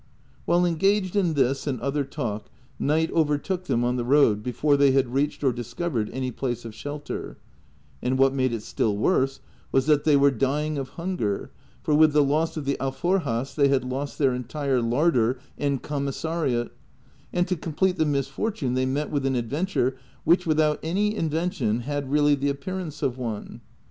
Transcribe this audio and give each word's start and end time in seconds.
While 0.45 0.65
engaged 0.65 1.15
in 1.15 1.35
this 1.35 1.67
and 1.67 1.79
other 1.79 2.03
talk, 2.03 2.49
night 2.79 3.11
overtook 3.11 3.65
them 3.65 3.83
on 3.83 3.97
the 3.97 4.03
road 4.03 4.41
before 4.41 4.75
they 4.75 4.93
had 4.93 5.13
reached 5.13 5.43
or 5.43 5.53
discovered 5.53 6.09
any 6.11 6.31
place 6.31 6.65
of 6.65 6.73
shelter; 6.73 7.37
and 8.01 8.17
what 8.17 8.33
made 8.33 8.51
it 8.51 8.63
still 8.63 8.97
worse 8.97 9.41
was 9.71 9.85
that 9.85 10.03
they 10.03 10.15
were 10.17 10.31
dying 10.31 10.79
of 10.79 10.89
hunger, 10.97 11.51
for 11.83 11.93
with 11.93 12.13
the 12.13 12.23
loss 12.23 12.57
of 12.57 12.65
the 12.65 12.77
alforjas 12.79 13.53
they 13.53 13.67
had 13.67 13.83
lost 13.85 14.17
their 14.17 14.33
entire 14.33 14.81
larder 14.81 15.37
and 15.55 15.83
commissariat; 15.83 16.71
and 17.31 17.47
to 17.47 17.55
complete 17.55 17.97
the 17.97 18.05
misfortune 18.07 18.73
they 18.73 18.87
met 18.87 19.11
with 19.11 19.23
an 19.27 19.35
adventure 19.35 19.97
which 20.23 20.47
without 20.47 20.79
any 20.81 21.15
invention 21.15 21.81
had 21.81 22.09
really 22.11 22.33
the 22.33 22.49
appearance 22.49 23.03
of 23.03 23.19
one. 23.19 23.61